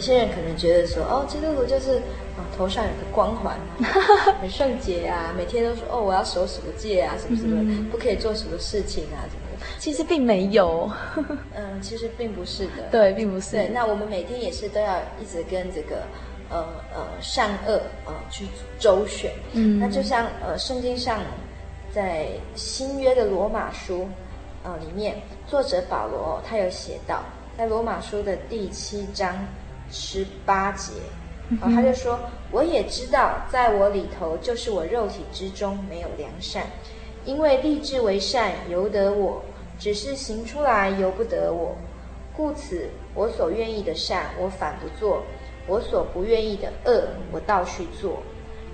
[0.00, 1.96] 些人可能觉得说，哦，基督徒就是
[2.36, 3.56] 啊，头上有个光环，
[4.40, 9.66] 很圣洁啊，每天都说，哦，我要守什么戒啊，什么什么，嗯、不可以做什么事情啊，什么的。
[9.78, 10.90] 其实并没有，
[11.54, 13.52] 嗯，其实并不是的，对，并不是。
[13.52, 16.02] 对，那我们每天也是都要一直跟这个，
[16.48, 18.46] 呃呃，善恶呃去
[18.78, 19.30] 周旋。
[19.52, 21.20] 嗯，那就像呃，圣经上
[21.92, 24.08] 在新约的罗马书
[24.64, 27.22] 呃里面，作者保罗他有写到，
[27.58, 29.36] 在罗马书的第七章。
[29.90, 30.92] 十八节，
[31.60, 32.18] 然后他就说
[32.52, 36.66] ：“我也知道，在我里头，就是我肉体之中没有良善，
[37.24, 39.42] 因为立志为善由得我，
[39.78, 41.76] 只是行出来由不得我。
[42.36, 45.22] 故此，我所愿意的善，我反不做；
[45.66, 48.22] 我所不愿意的恶，我倒去做。”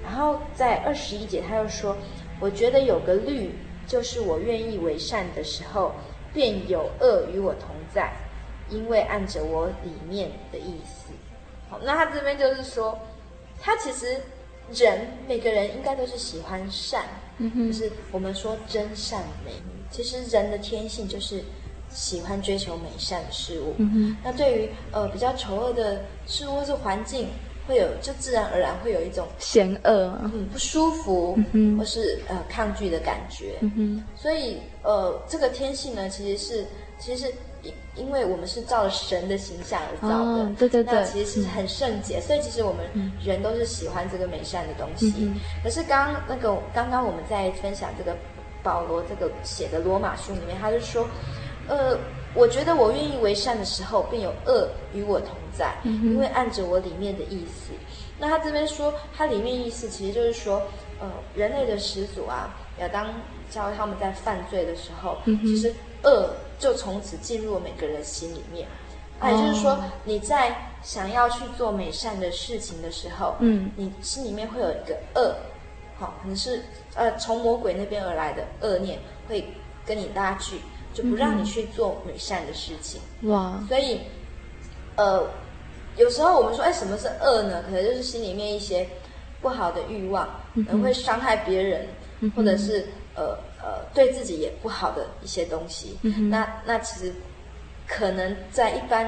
[0.04, 1.96] 然后在二十一节，他又说
[2.38, 3.52] ：“我觉得有个律，
[3.86, 5.92] 就是我愿意为善的时候，
[6.32, 8.12] 便有恶与我同在，
[8.68, 11.05] 因为按着我里面的意思。”
[11.68, 12.96] 好，那他这边就是说，
[13.60, 14.20] 他其实
[14.72, 17.04] 人每个人应该都是喜欢善，
[17.38, 19.52] 嗯，就是我们说真善美。
[19.90, 21.42] 其实人的天性就是
[21.90, 23.74] 喜欢追求美善的事物。
[24.22, 27.28] 那对于呃比较丑恶的事物或是环境，
[27.66, 33.56] 会有就自然而然会有一种嫌恶，嗯，不舒服，嗯，或是呃抗拒的感觉。
[33.60, 36.66] 嗯，所以呃这个天性呢，其实是
[36.98, 37.34] 其实是。
[37.94, 45.14] 因为我们是照着神的形象而造的，哦、对对对，那其实是很圣洁，嗯、所以其实我们人都是喜欢这个美善的东西。
[45.18, 48.16] 嗯、可是刚刚那个刚刚我们在分享这个
[48.62, 51.08] 保罗这个写的罗马书里面，他就说，
[51.68, 51.98] 呃，
[52.34, 57.72] 我觉得我愿意为善的时候，便有恶与我同在，嗯、因为按着我里面的意思。
[58.18, 60.62] 那他这边说，他里面意思其实就是说，
[61.00, 63.08] 呃，人类的始祖啊，亚当
[63.50, 66.30] 教他们在犯罪的时候，嗯、其实恶。
[66.58, 68.66] 就从此进入每个人心里面，
[69.22, 75.34] 也就是说，你在想要去做美善的事情的时候，嗯，你心里面会有一个恶，
[75.98, 76.62] 好，可能是
[76.94, 78.98] 呃从魔鬼那边而来的恶念，
[79.28, 79.46] 会
[79.84, 80.60] 跟你拉锯，
[80.94, 83.00] 就不让你去做美善的事情。
[83.22, 84.00] 哇，所以，
[84.96, 85.28] 呃，
[85.96, 87.62] 有时候我们说，哎，什么是恶呢？
[87.64, 88.88] 可能就是心里面一些
[89.42, 91.86] 不好的欲望，可能会伤害别人，
[92.34, 93.36] 或者是呃。
[93.66, 97.12] 呃，对自己也不好的一些东西，嗯、那那其实
[97.84, 99.06] 可能在一般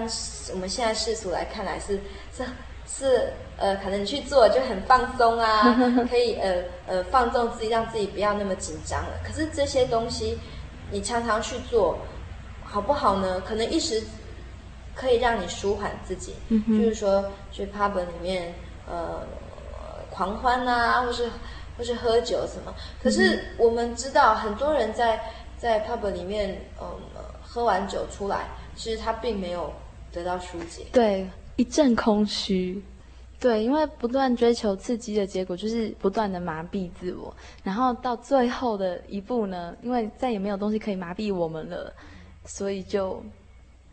[0.52, 2.00] 我们现在世俗来看来是
[2.36, 2.44] 是
[2.86, 5.76] 是呃，可能你去做就很放松啊，
[6.10, 9.12] 可以呃呃放纵自己，让自己不要那么紧张了。
[9.24, 10.36] 可是这些东西
[10.90, 11.96] 你常常去做，
[12.64, 13.40] 好不好呢？
[13.46, 14.02] 可能一时
[14.94, 18.52] 可以让你舒缓自己，嗯，就是说去 pub 里面
[18.88, 19.22] 呃
[20.10, 21.30] 狂欢啊，或是
[21.78, 22.74] 或是喝酒什么。
[23.00, 25.18] 可是我们知道，很多人在
[25.56, 26.86] 在 pub 里面，嗯，
[27.40, 29.72] 喝完酒出来，其实他并没有
[30.12, 31.26] 得到疏解，对，
[31.56, 32.82] 一阵空虚。
[33.40, 41.92] 对，因为不断追求刺激的结果就是不断的麻痹自我，然后到最后的一步呢，因为再也没有东西可以麻痹我们了，
[42.46, 43.22] 所以就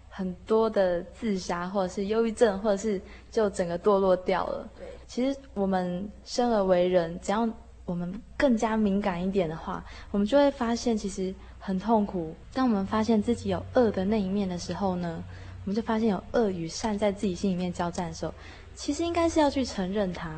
[0.10, 4.68] 很多的自杀，或者是忧郁症，或者是就整个堕落掉了。
[4.80, 7.48] 对，其实我们生而为人，只要
[7.86, 12.36] 我们更加敏感一点的话，我们就会发现其实很痛苦。
[12.54, 15.24] 当我们发现自己有恶的那一面的时候呢，
[15.64, 18.34] 我们就发现有恶与善在自己心里面交战的时候。
[18.74, 20.30] 其实应该是要去承认它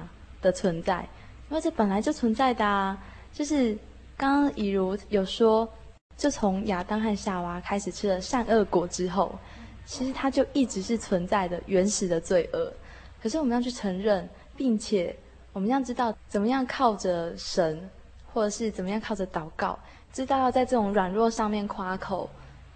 [0.41, 1.07] 的存在，
[1.49, 3.01] 因为这本来就存在的啊。
[3.33, 3.75] 就是
[4.15, 5.67] 刚刚以如有说，
[6.15, 9.33] 就从亚当和夏娃开始吃了善恶果之后，
[9.85, 12.71] 其实它就一直是存在的原始的罪恶。
[13.21, 15.15] 可是我们要去承认，并且
[15.57, 17.89] 我们要知道怎么样靠着神，
[18.31, 19.75] 或者是怎么样靠着祷告，
[20.13, 22.29] 知道要在这种软弱上面夸口。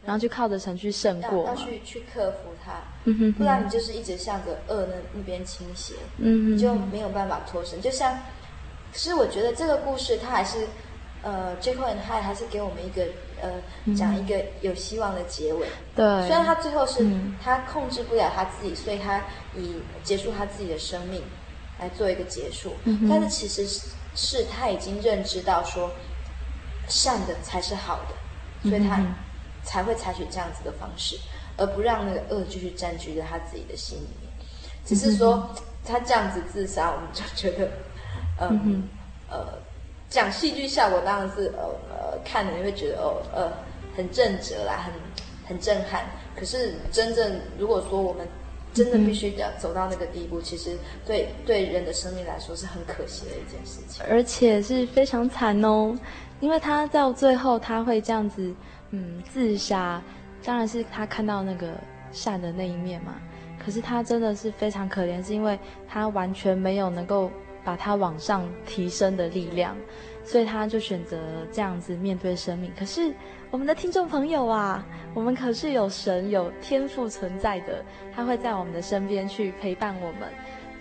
[0.03, 2.71] 然后就靠着神去胜过，要去去克服它，
[3.03, 7.79] 嗯、哼哼不然你就是一直向着恶那那边倾斜，嗯哼哼，你就没有办法脱身。
[7.79, 8.11] 就像，
[8.91, 10.67] 可是我觉得这个故事它还是，
[11.21, 13.05] 呃，Jekyll and Hyde 还是给我们一个
[13.43, 13.61] 呃
[13.93, 15.67] 讲一个有希望的结尾。
[15.95, 19.21] 对，虽然他最后是、嗯、他控制不了他自己，所以他
[19.55, 21.21] 以结束他自己的生命
[21.81, 22.73] 来做一个结束。
[22.85, 25.91] 嗯、但是其实是是他已经认知到说，
[26.87, 28.95] 善的才是好的，所以他。
[28.97, 29.13] 嗯
[29.63, 31.15] 才会采取这样子的方式，
[31.55, 34.27] 而不让那个恶继续占据在他自己的心里面。
[34.83, 35.47] 只是说
[35.85, 37.71] 他这样子自杀，我们就觉得，
[38.39, 38.89] 嗯，嗯
[39.29, 39.59] 呃，
[40.09, 43.53] 讲戏剧效果当然是呃呃看了你会觉得哦呃
[43.95, 44.91] 很正直啦，很
[45.47, 46.03] 很震撼。
[46.35, 48.27] 可是真正如果说我们
[48.73, 55.97] 真的必须要走到那个地步，其实对对人的生命来说是很可惜的一件事情，而且是非常惨哦，
[56.39, 58.53] 因为他到最后他会这样子。
[58.93, 60.03] 嗯，自杀
[60.43, 61.69] 当然是他看到那个
[62.11, 63.15] 善的那一面嘛。
[63.57, 65.57] 可是他真的是非常可怜，是因为
[65.87, 67.31] 他完全没有能够
[67.63, 69.75] 把他往上提升的力量，
[70.23, 71.17] 所以他就选择
[71.51, 72.71] 这样子面对生命。
[72.77, 73.13] 可是
[73.49, 77.83] 我们的听众朋友啊，我们可是有神有天赋存在的，
[78.13, 80.29] 他会在我们的身边去陪伴我们。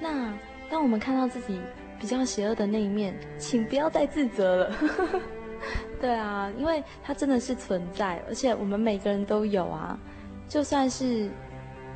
[0.00, 0.32] 那
[0.70, 1.60] 当我们看到自己
[1.98, 4.74] 比较邪恶的那一面，请不要再自责了。
[6.00, 9.98] 对啊，因为它真的是存在，而且我们每个人都有啊。
[10.48, 11.28] 就算是，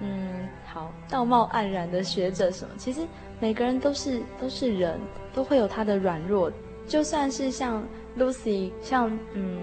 [0.00, 3.00] 嗯，好，道貌岸然的学者什么，其实
[3.40, 4.98] 每个人都是都是人，
[5.34, 6.50] 都会有他的软弱。
[6.86, 7.82] 就算是像
[8.18, 9.60] Lucy，像嗯，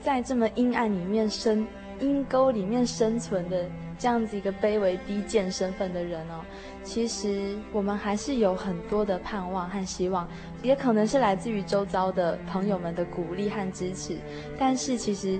[0.00, 1.66] 在这么阴暗里面生
[2.00, 3.64] 阴沟里面生存的。
[3.98, 6.40] 这样子一个卑微低贱身份的人哦，
[6.82, 10.26] 其实我们还是有很多的盼望和希望，
[10.60, 14.16] 也可能是来自于周遭的朋友们的鼓励和支持。
[14.58, 15.38] 但是其实，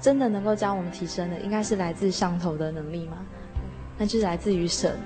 [0.00, 3.18] 真的能够将我们提升的，应该是来自上头的能力吗？
[3.98, 4.98] 那就是来自于神。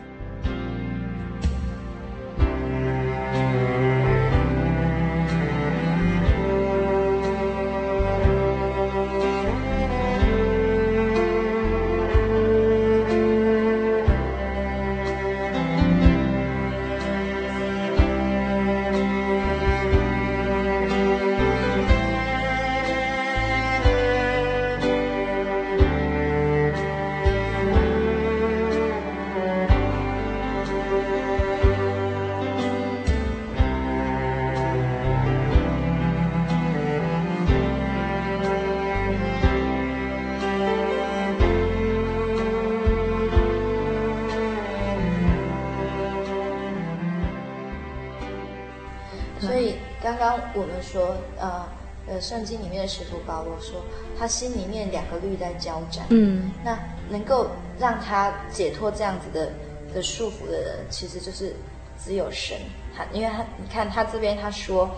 [52.06, 53.82] 呃，呃，圣经里面的使徒保罗说，
[54.18, 56.04] 他心里面两个律在交战。
[56.10, 56.78] 嗯，那
[57.08, 57.48] 能够
[57.78, 59.52] 让他解脱这样子的
[59.94, 61.54] 的束缚的人，其实就是
[62.02, 62.56] 只有神。
[62.96, 64.88] 他，因为他，你看他这边他说，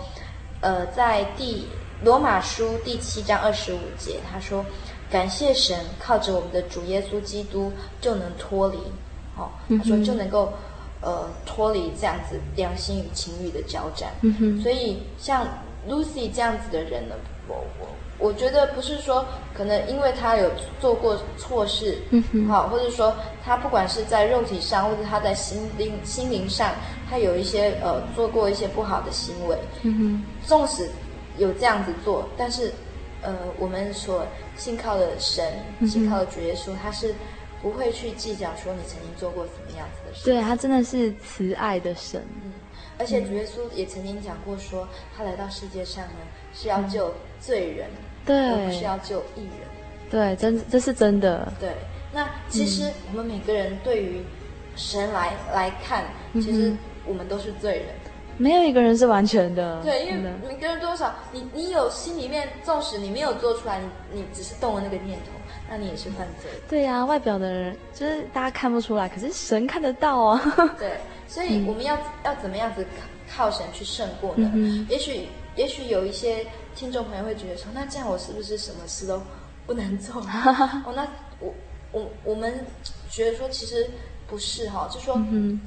[0.61, 1.67] 呃，在第
[2.03, 4.65] 罗马书第七章二十五节，他说，
[5.11, 8.79] 感谢神，靠着我们的主耶稣基督就能脱离。
[9.37, 10.53] 哦，他说就能够。
[11.03, 15.47] 呃，脱离这样子良心与情欲的交战，嗯哼，所以像
[15.89, 17.15] Lucy 这样子的人呢，
[17.49, 19.25] 我我我觉得不是说
[19.55, 23.15] 可能因为他有做过错事，嗯哼，好，或者说
[23.45, 26.73] 他不管是在肉体上，或者他在心灵心灵上，
[27.09, 30.89] 他有一些呃做过一些不好的行为，嗯哼，纵使
[31.39, 32.73] 有这样子做，但是
[33.23, 34.27] 呃，我们所
[34.57, 35.53] 信靠的神，
[35.87, 37.15] 信靠的主耶稣，他是。
[37.63, 40.25] 不会去计较说你曾经做过什么样子的事。
[40.27, 42.23] 对，他真的是慈爱的神。
[42.45, 42.53] 嗯，
[42.99, 46.21] 而且主耶稣也曾经讲过说，说他来到世界上呢
[46.55, 47.89] 是要救罪人，
[48.25, 49.69] 对，而不是要救义人。
[50.11, 51.53] 对，真这是真的。
[51.61, 51.71] 对，
[52.13, 54.23] 那其实我们每个人对于
[54.77, 56.75] 神来来看，其实
[57.05, 57.87] 我们都是罪人。
[58.39, 63.81] 没有一个人是完全的，对，因为每个人多少，你你有心里面，纵使你没有做出来，
[64.13, 65.31] 你你只是动了那个念头，
[65.71, 66.51] 那你也是犯罪。
[66.69, 70.41] 对呀、啊，外表的人就是大家看不出来，可是神看得到啊。
[70.79, 72.87] 对，所以我们要、嗯、要怎么样子
[73.29, 74.51] 靠神去胜过呢？
[74.55, 79.21] 嗯、也许也许有一些听众朋友会觉得说，那这样我是不是什么事都
[79.67, 80.21] 不能做？
[80.87, 81.07] 哦，那
[81.41, 81.53] 我
[81.93, 82.65] 我我们
[83.11, 83.89] 觉得说，其实。
[84.29, 85.17] 不是哈，就说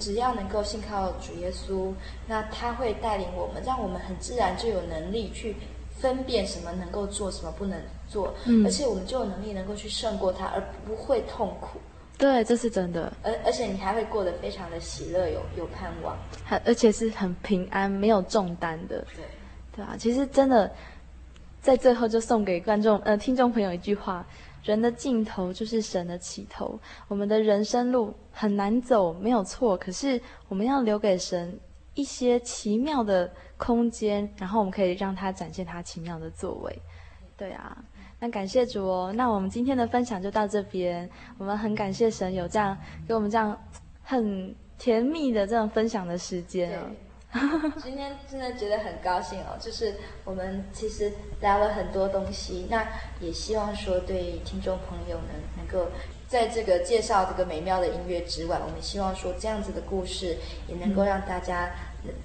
[0.01, 1.93] 只要能够信靠主耶稣，
[2.28, 5.55] 那他会带领我们，让我们很自然就有能力去
[5.97, 11.80] 分辨什么能够做，什么不能做，嗯、而且我们就有能力能够去胜过他，而不会痛苦。
[12.20, 13.12] 对，这是真的。
[13.24, 19.04] 而而且你还会过得非常的喜乐，有有盼望，还而且是很平安，没有重担的。
[19.16, 19.26] 对，
[19.78, 20.70] 对啊，其实真的，
[21.62, 24.24] 在最后就送给观众呃听众朋友一句话。
[24.62, 26.78] 人的尽头就是神的起头。
[27.08, 29.78] 我们的人生路很难走，没有错。
[29.78, 31.58] 可是我们要留给神
[31.94, 36.78] 一些奇妙的空间，然后我们可以让他展现他奇妙的作为。
[37.38, 37.78] 对啊，
[38.20, 39.14] 那感谢主哦。
[39.16, 41.10] 那我们今天的分享就到这边。
[41.38, 43.58] 我们很感谢神有这样给我们这样
[44.04, 46.84] 很甜蜜的这种分享的时间哦。
[47.84, 49.94] 今天真的觉得很高兴哦，就是
[50.26, 52.84] 我们其实聊了很多东西，那
[53.20, 55.88] 也希望说对听众朋友们能够
[56.28, 60.36] 在这个介绍这个美妙的音乐之外，我们希望说这样子的故事
[60.68, 61.70] 也能够让大家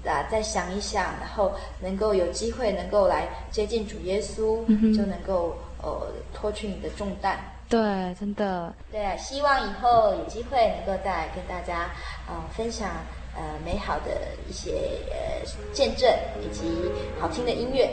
[0.07, 4.65] 啊再想一想，然后能够有机会能够来接近主耶稣，
[4.97, 7.39] 就能够呃脱去你的重担。
[7.69, 7.81] 对，
[8.19, 8.75] 真的。
[8.91, 11.91] 对啊，希望以后有机会能够再来跟大家
[12.29, 12.91] 呃分享。
[13.37, 14.13] 呃，美好的
[14.49, 16.09] 一些呃见证，
[16.41, 17.93] 以及好听的音乐。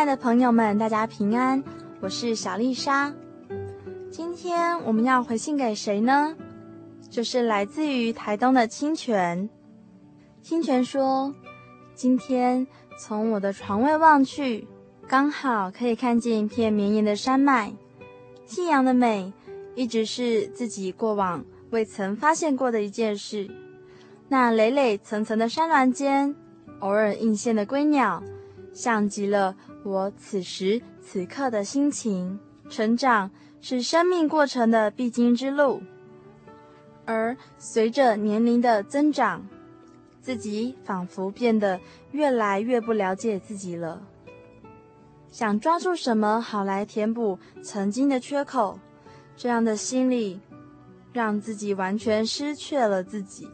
[0.00, 1.62] 亲爱的朋友们，大家平安，
[2.00, 3.12] 我是小丽莎。
[4.10, 6.34] 今天我们要回信给谁呢？
[7.10, 9.50] 就是来自于台东的清泉。
[10.40, 11.34] 清泉说
[11.94, 12.66] ：“今天
[12.98, 14.66] 从我的床位望去，
[15.06, 17.70] 刚好可以看见一片绵延的山脉。
[18.46, 19.30] 夕阳的美，
[19.74, 23.50] 一直是自己过往未曾发现过的一件事。
[24.28, 26.34] 那累累层层的山峦间，
[26.78, 28.22] 偶尔映现的归鸟，
[28.72, 32.38] 像极了我此时此刻的心情。
[32.68, 35.82] 成长是生命过程的必经之路。”
[37.04, 39.44] 而随着年龄的增长，
[40.20, 41.80] 自己仿佛变得
[42.12, 44.00] 越来越不了解自己了。
[45.32, 48.78] 想抓住什么好来填补曾经的缺口，
[49.36, 50.40] 这样的心理
[51.12, 53.48] 让自己完全失去了自己，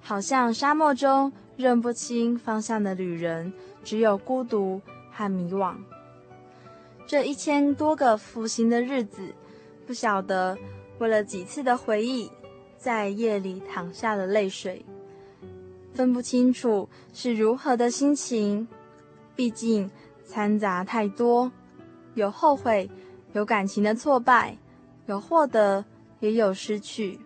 [0.00, 4.80] 好像沙漠中认不清方向的旅人，只有孤独
[5.18, 5.74] 和迷惘。
[7.08, 9.34] 这一千多个复习的日子，
[9.84, 10.56] 不晓得
[11.00, 12.30] 为了几次的回忆。
[12.76, 14.86] 在夜里淌下了泪水，
[15.94, 18.68] 分不清楚是如何的心情。
[19.34, 19.90] 毕竟
[20.24, 21.50] 掺杂太多，
[22.14, 22.88] 有后悔，
[23.32, 24.56] 有感情的挫败，
[25.06, 25.84] 有获得，
[26.20, 27.18] 也有失去，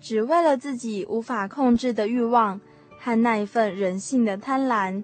[0.00, 2.60] 只为了自己无法控制的欲望
[3.00, 5.02] 和那一份人性的贪婪，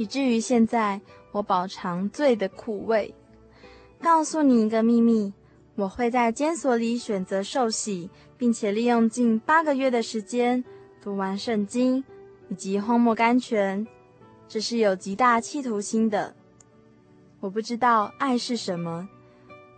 [0.00, 0.98] 以至于现在
[1.30, 3.14] 我饱尝罪的苦味。
[4.00, 5.34] 告诉你一个秘密。
[5.76, 10.62] 我会在监所里选择受洗，并且利用近八个月的时间
[11.02, 12.04] 读完圣经
[12.48, 13.86] 以及荒漠甘泉，
[14.48, 16.34] 这是有极大企图心的。
[17.40, 19.08] 我不知道爱是什么，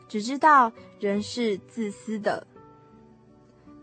[0.08, 2.46] 只知道人是自私的。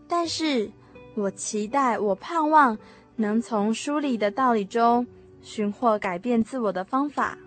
[0.06, 0.70] 但是
[1.14, 2.76] 我期待，我盼望
[3.16, 5.06] 能从书里的道理中
[5.42, 7.38] 寻获改变自我的方法。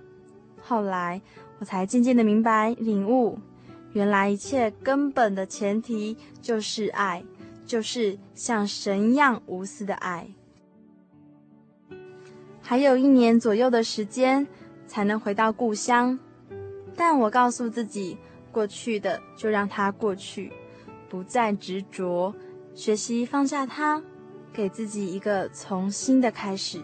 [0.61, 1.21] 后来
[1.59, 3.37] 我才渐渐的明白领悟。
[3.93, 7.23] 原来一切根本的前提就是爱，
[7.65, 10.27] 就是像神一样无私的爱。
[12.59, 14.47] 还有一年左右的时间
[14.87, 16.17] 才能回到故乡，
[16.95, 18.17] 但我告诉自己，
[18.51, 20.51] 过去的就让它过去，
[21.07, 22.33] 不再执着，
[22.73, 24.01] 学习放下它，
[24.51, 26.81] 给自己一个从新的开始。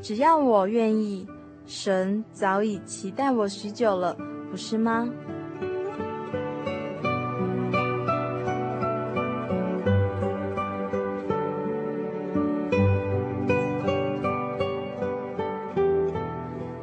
[0.00, 1.26] 只要我愿意，
[1.66, 4.16] 神早已期待我许久了，
[4.50, 5.08] 不是吗？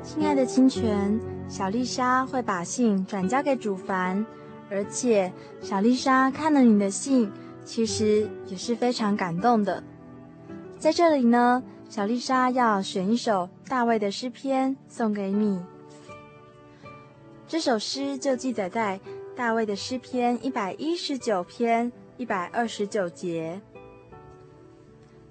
[0.04, 4.26] 亲爱的清泉，小丽莎会把信转交给主凡，
[4.70, 7.32] 而且小丽莎看了你的信，
[7.64, 9.84] 其实也是非常感动的。
[10.80, 11.62] 在这里呢，
[11.92, 15.62] 小丽莎要选一首大卫的诗篇送给你。
[17.50, 18.98] 这首诗就记载在
[19.36, 23.60] 大卫的诗篇一百一十九篇一百二十九节。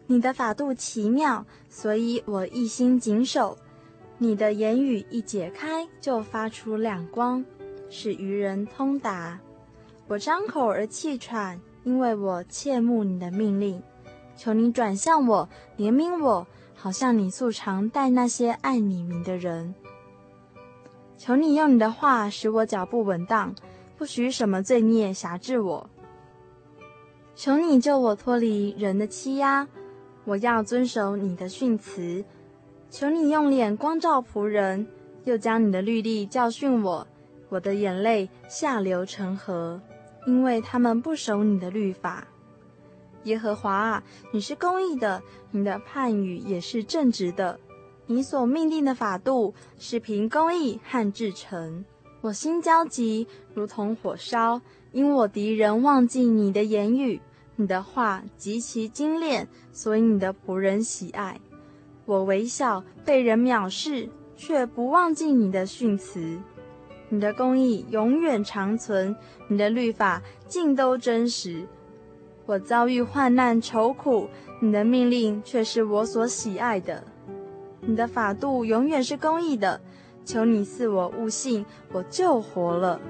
[0.06, 3.56] 你的法度奇妙，所以我一心谨守。
[4.18, 7.42] 你的言语一解开，就发出亮光，
[7.88, 9.40] 使愚人通达。
[10.06, 13.82] 我张口而气喘，因为我切慕你的命令。
[14.40, 19.74] 求你转向我，怜悯我，好像你素常待那些爱你名的人。
[21.18, 23.54] 求你用你的话使我脚步稳当，
[23.98, 25.90] 不许什么罪孽辖制我。
[27.34, 29.68] 求你救我脱离人的欺压，
[30.24, 32.24] 我要遵守你的训词。
[32.88, 34.86] 求你用脸光照仆人，
[35.24, 37.06] 又将你的律例教训我。
[37.50, 39.78] 我的眼泪下流成河，
[40.26, 42.26] 因为他们不守你的律法。
[43.24, 44.02] 耶和华啊，
[44.32, 47.60] 你是公义的，你的判语也是正直的。
[48.06, 51.84] 你所命定的法度是凭公义和至诚。
[52.22, 54.60] 我心焦急，如同火烧，
[54.92, 57.20] 因我敌人忘记你的言语。
[57.56, 61.38] 你的话极其精炼，所以你的仆人喜爱。
[62.06, 66.40] 我微小，被人藐视，却不忘记你的训词。
[67.10, 69.14] 你的公义永远长存，
[69.48, 71.66] 你的律法尽都真实。
[72.50, 74.28] 我遭遇患难愁苦，
[74.58, 77.00] 你的命令却是我所喜爱的。
[77.80, 79.80] 你的法度永远是公义的，
[80.24, 83.00] 求你赐我悟性，我就活了。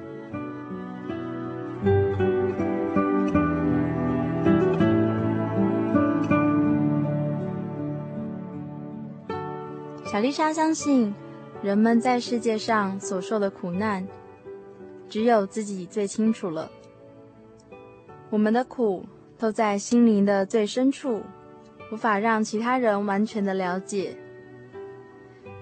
[10.05, 11.15] 小丽莎相信，
[11.63, 14.07] 人们在世界上所受的苦难，
[15.09, 16.71] 只有自己最清楚了。
[18.29, 19.07] 我们的苦
[19.41, 21.23] 都在心灵的最深处，
[21.91, 24.15] 无法让其他人完全的了解。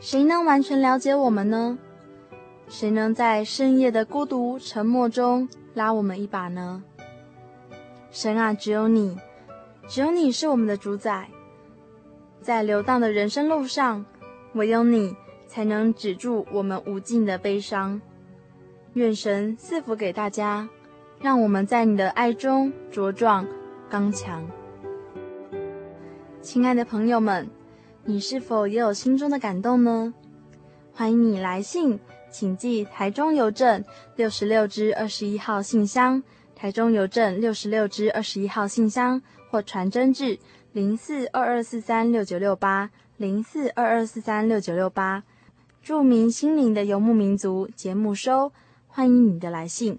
[0.00, 1.78] 谁能完全了解我们呢？
[2.68, 6.82] 谁能在深夜的孤独沉默中拉我们一把呢？
[8.10, 9.16] 神啊，只有你，
[9.86, 11.28] 只有你是我们的主宰，
[12.40, 14.04] 在流荡的人生路上，
[14.54, 15.14] 唯有你。
[15.50, 17.98] 才能止住我们无尽的悲伤。
[18.92, 20.68] 愿神赐福给大家，
[21.22, 23.46] 让我们在你的爱中茁壮
[23.89, 24.45] 刚强。
[26.43, 27.49] 亲爱的朋友们，
[28.05, 30.12] 你是否也有心中的感动呢？
[30.93, 31.99] 欢迎你来信，
[32.30, 33.84] 请寄台中邮政
[34.16, 36.22] 六十六支二十一号信箱，
[36.55, 39.20] 台中邮政六十六支二十一号信箱，
[39.51, 40.39] 或传真至
[40.72, 45.22] 零四二二四三六九六八零四二二四三六九六八。
[45.82, 48.53] 著名心灵的游牧民族节目收，
[48.86, 49.99] 欢迎你的来信。